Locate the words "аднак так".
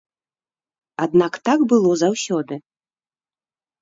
1.05-1.59